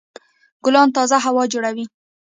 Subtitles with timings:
[0.63, 1.85] ګلان تازه هوا جوړوي.